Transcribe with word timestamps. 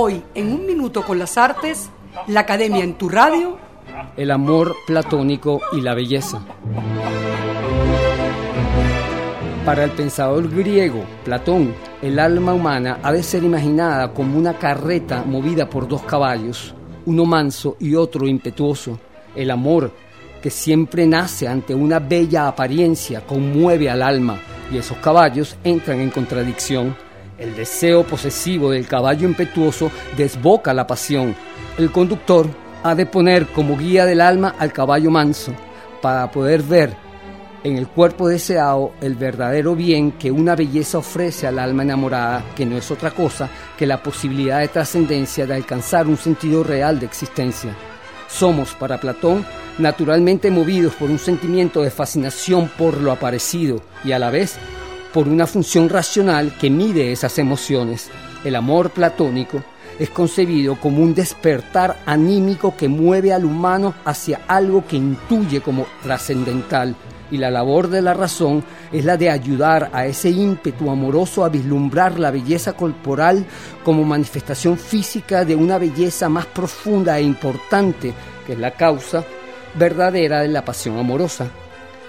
Hoy, 0.00 0.22
en 0.36 0.52
un 0.52 0.64
minuto 0.64 1.02
con 1.02 1.18
las 1.18 1.36
artes, 1.36 1.90
la 2.28 2.38
Academia 2.38 2.84
en 2.84 2.94
tu 2.94 3.08
radio. 3.08 3.58
El 4.16 4.30
amor 4.30 4.76
platónico 4.86 5.60
y 5.72 5.80
la 5.80 5.92
belleza. 5.92 6.40
Para 9.66 9.82
el 9.82 9.90
pensador 9.90 10.48
griego 10.48 11.02
Platón, 11.24 11.74
el 12.00 12.20
alma 12.20 12.54
humana 12.54 13.00
ha 13.02 13.10
de 13.10 13.24
ser 13.24 13.42
imaginada 13.42 14.14
como 14.14 14.38
una 14.38 14.56
carreta 14.56 15.24
movida 15.24 15.68
por 15.68 15.88
dos 15.88 16.02
caballos, 16.02 16.76
uno 17.04 17.24
manso 17.24 17.76
y 17.80 17.96
otro 17.96 18.28
impetuoso. 18.28 19.00
El 19.34 19.50
amor, 19.50 19.90
que 20.40 20.50
siempre 20.50 21.08
nace 21.08 21.48
ante 21.48 21.74
una 21.74 21.98
bella 21.98 22.46
apariencia, 22.46 23.26
conmueve 23.26 23.90
al 23.90 24.02
alma 24.02 24.38
y 24.72 24.76
esos 24.78 24.98
caballos 24.98 25.56
entran 25.64 25.98
en 25.98 26.10
contradicción. 26.10 27.07
El 27.38 27.54
deseo 27.54 28.04
posesivo 28.04 28.72
del 28.72 28.88
caballo 28.88 29.28
impetuoso 29.28 29.92
desboca 30.16 30.74
la 30.74 30.88
pasión. 30.88 31.36
El 31.78 31.92
conductor 31.92 32.48
ha 32.82 32.96
de 32.96 33.06
poner 33.06 33.46
como 33.46 33.76
guía 33.78 34.04
del 34.06 34.20
alma 34.20 34.56
al 34.58 34.72
caballo 34.72 35.10
manso 35.10 35.52
para 36.02 36.30
poder 36.32 36.62
ver 36.62 36.96
en 37.62 37.76
el 37.76 37.86
cuerpo 37.86 38.28
deseado 38.28 38.92
el 39.00 39.14
verdadero 39.14 39.76
bien 39.76 40.12
que 40.12 40.30
una 40.30 40.56
belleza 40.56 40.98
ofrece 40.98 41.46
al 41.46 41.58
alma 41.58 41.82
enamorada, 41.82 42.44
que 42.56 42.66
no 42.66 42.76
es 42.76 42.90
otra 42.90 43.12
cosa 43.12 43.48
que 43.76 43.86
la 43.86 44.02
posibilidad 44.02 44.60
de 44.60 44.68
trascendencia 44.68 45.46
de 45.46 45.54
alcanzar 45.54 46.06
un 46.06 46.16
sentido 46.16 46.64
real 46.64 46.98
de 46.98 47.06
existencia. 47.06 47.74
Somos, 48.28 48.74
para 48.74 49.00
Platón, 49.00 49.44
naturalmente 49.78 50.50
movidos 50.50 50.94
por 50.94 51.08
un 51.10 51.18
sentimiento 51.18 51.82
de 51.82 51.90
fascinación 51.90 52.68
por 52.76 53.00
lo 53.00 53.12
aparecido 53.12 53.80
y 54.04 54.12
a 54.12 54.18
la 54.18 54.30
vez 54.30 54.58
por 55.12 55.28
una 55.28 55.46
función 55.46 55.88
racional 55.88 56.56
que 56.58 56.70
mide 56.70 57.12
esas 57.12 57.38
emociones. 57.38 58.10
El 58.44 58.56
amor 58.56 58.90
platónico 58.90 59.62
es 59.98 60.10
concebido 60.10 60.76
como 60.76 61.02
un 61.02 61.14
despertar 61.14 61.98
anímico 62.06 62.76
que 62.76 62.88
mueve 62.88 63.32
al 63.32 63.44
humano 63.44 63.94
hacia 64.04 64.40
algo 64.46 64.86
que 64.86 64.96
intuye 64.96 65.60
como 65.60 65.86
trascendental 66.02 66.94
y 67.30 67.36
la 67.36 67.50
labor 67.50 67.88
de 67.88 68.00
la 68.00 68.14
razón 68.14 68.64
es 68.92 69.04
la 69.04 69.16
de 69.16 69.30
ayudar 69.30 69.90
a 69.92 70.06
ese 70.06 70.30
ímpetu 70.30 70.90
amoroso 70.90 71.44
a 71.44 71.48
vislumbrar 71.48 72.18
la 72.18 72.30
belleza 72.30 72.72
corporal 72.72 73.44
como 73.84 74.04
manifestación 74.04 74.78
física 74.78 75.44
de 75.44 75.54
una 75.54 75.78
belleza 75.78 76.28
más 76.28 76.46
profunda 76.46 77.18
e 77.18 77.22
importante 77.22 78.14
que 78.46 78.54
es 78.54 78.58
la 78.58 78.70
causa 78.70 79.24
verdadera 79.74 80.40
de 80.40 80.48
la 80.48 80.64
pasión 80.64 80.98
amorosa. 80.98 81.50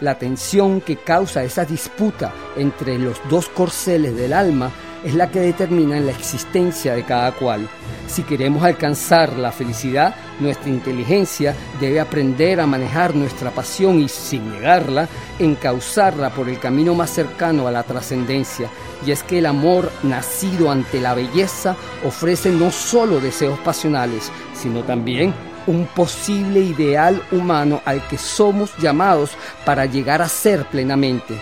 La 0.02 0.18
tensión 0.18 0.80
que 0.80 0.96
causa 0.98 1.44
esa 1.44 1.66
disputa 1.66 2.34
entre 2.56 2.98
los 2.98 3.20
dos 3.30 3.50
corceles 3.50 4.16
del 4.16 4.32
alma 4.32 4.72
es 5.04 5.14
la 5.14 5.30
que 5.30 5.40
determina 5.40 6.00
la 6.00 6.12
existencia 6.12 6.94
de 6.94 7.04
cada 7.04 7.34
cual. 7.34 7.68
Si 8.08 8.24
queremos 8.24 8.64
alcanzar 8.64 9.34
la 9.38 9.52
felicidad, 9.52 10.16
nuestra 10.40 10.70
inteligencia 10.70 11.54
debe 11.80 12.00
aprender 12.00 12.60
a 12.60 12.66
manejar 12.66 13.14
nuestra 13.14 13.52
pasión 13.52 14.00
y, 14.00 14.08
sin 14.08 14.50
negarla, 14.52 15.08
encauzarla 15.38 16.30
por 16.30 16.50
el 16.50 16.60
camino 16.60 16.96
más 16.96 17.10
cercano 17.10 17.68
a 17.68 17.72
la 17.72 17.84
trascendencia. 17.84 18.70
Y 19.06 19.12
es 19.12 19.24
que 19.24 19.40
el 19.40 19.46
amor 19.46 19.92
nacido 20.04 20.72
ante 20.72 21.00
la 21.00 21.14
belleza 21.14 21.76
ofrece 22.06 22.52
no 22.52 22.72
solo 22.72 23.20
deseos 23.20 23.60
pasionales, 23.60 24.32
sino 24.54 24.84
también 24.84 25.34
un 25.68 25.86
posible 25.86 26.60
ideal 26.60 27.22
humano 27.32 27.82
al 27.86 28.06
que 28.08 28.18
somos 28.18 28.76
llamados 28.78 29.32
para 29.66 29.86
llegar 29.86 30.22
a 30.22 30.30
ser 30.30 30.66
plenamente. 30.66 31.36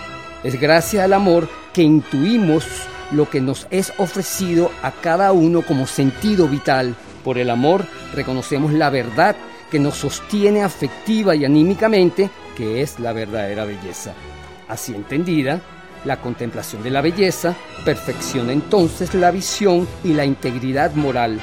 Es 0.44 0.60
gracias 0.60 1.04
al 1.04 1.12
amor 1.12 1.48
que 1.72 1.82
intuimos 1.82 2.64
lo 3.10 3.28
que 3.28 3.40
nos 3.40 3.66
es 3.70 3.92
ofrecido 3.98 4.70
a 4.82 4.92
cada 4.92 5.32
uno 5.32 5.62
como 5.62 5.86
sentido 5.86 6.46
vital. 6.48 6.94
Por 7.24 7.38
el 7.38 7.50
amor 7.50 7.84
reconocemos 8.14 8.72
la 8.72 8.90
verdad 8.90 9.36
que 9.70 9.78
nos 9.78 9.96
sostiene 9.96 10.62
afectiva 10.62 11.34
y 11.34 11.44
anímicamente, 11.44 12.30
que 12.56 12.82
es 12.82 12.98
la 13.00 13.12
verdadera 13.12 13.64
belleza. 13.64 14.12
Así 14.68 14.94
entendida, 14.94 15.60
la 16.04 16.20
contemplación 16.20 16.82
de 16.82 16.90
la 16.90 17.00
belleza 17.00 17.54
perfecciona 17.84 18.52
entonces 18.52 19.14
la 19.14 19.30
visión 19.30 19.88
y 20.04 20.12
la 20.12 20.24
integridad 20.24 20.94
moral 20.94 21.40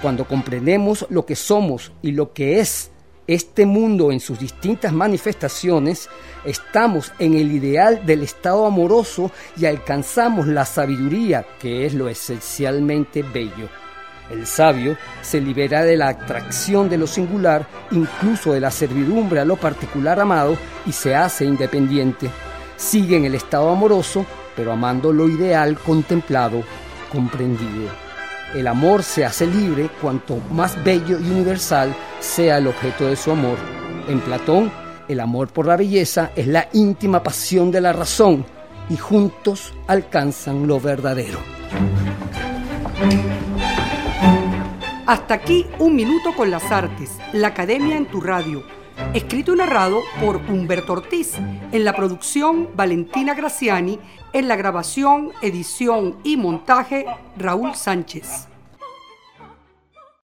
cuando 0.00 0.26
comprendemos 0.26 1.06
lo 1.10 1.26
que 1.26 1.36
somos 1.36 1.92
y 2.02 2.12
lo 2.12 2.32
que 2.32 2.60
es 2.60 2.90
este 3.26 3.64
mundo 3.64 4.10
en 4.10 4.18
sus 4.18 4.40
distintas 4.40 4.92
manifestaciones, 4.92 6.08
estamos 6.44 7.12
en 7.20 7.34
el 7.34 7.52
ideal 7.52 8.04
del 8.04 8.24
estado 8.24 8.66
amoroso 8.66 9.30
y 9.56 9.66
alcanzamos 9.66 10.48
la 10.48 10.64
sabiduría, 10.64 11.46
que 11.60 11.86
es 11.86 11.94
lo 11.94 12.08
esencialmente 12.08 13.22
bello. 13.22 13.68
El 14.30 14.46
sabio 14.46 14.96
se 15.22 15.40
libera 15.40 15.84
de 15.84 15.96
la 15.96 16.08
atracción 16.08 16.88
de 16.88 16.98
lo 16.98 17.06
singular, 17.06 17.66
incluso 17.92 18.52
de 18.52 18.60
la 18.60 18.70
servidumbre 18.70 19.40
a 19.40 19.44
lo 19.44 19.56
particular 19.56 20.18
amado, 20.18 20.56
y 20.86 20.92
se 20.92 21.14
hace 21.14 21.44
independiente. 21.44 22.30
Sigue 22.76 23.16
en 23.16 23.26
el 23.26 23.34
estado 23.34 23.70
amoroso, 23.70 24.26
pero 24.56 24.72
amando 24.72 25.12
lo 25.12 25.28
ideal 25.28 25.78
contemplado, 25.78 26.62
comprendido. 27.12 28.09
El 28.54 28.66
amor 28.66 29.04
se 29.04 29.24
hace 29.24 29.46
libre 29.46 29.90
cuanto 30.00 30.38
más 30.50 30.82
bello 30.82 31.20
y 31.20 31.30
universal 31.30 31.94
sea 32.18 32.58
el 32.58 32.66
objeto 32.66 33.06
de 33.06 33.14
su 33.14 33.30
amor. 33.30 33.56
En 34.08 34.20
Platón, 34.20 34.72
el 35.06 35.20
amor 35.20 35.52
por 35.52 35.66
la 35.66 35.76
belleza 35.76 36.32
es 36.34 36.48
la 36.48 36.68
íntima 36.72 37.22
pasión 37.22 37.70
de 37.70 37.80
la 37.80 37.92
razón 37.92 38.44
y 38.88 38.96
juntos 38.96 39.72
alcanzan 39.86 40.66
lo 40.66 40.80
verdadero. 40.80 41.38
Hasta 45.10 45.34
aquí 45.34 45.66
un 45.80 45.96
minuto 45.96 46.36
con 46.36 46.52
las 46.52 46.70
artes, 46.70 47.18
la 47.32 47.48
Academia 47.48 47.96
en 47.96 48.06
tu 48.06 48.20
radio. 48.20 48.62
Escrito 49.12 49.52
y 49.52 49.56
narrado 49.56 50.02
por 50.20 50.36
Humberto 50.36 50.92
Ortiz, 50.92 51.32
en 51.72 51.84
la 51.84 51.96
producción 51.96 52.68
Valentina 52.76 53.34
Graciani, 53.34 53.98
en 54.32 54.46
la 54.46 54.54
grabación, 54.54 55.32
edición 55.42 56.18
y 56.22 56.36
montaje 56.36 57.06
Raúl 57.36 57.74
Sánchez. 57.74 58.49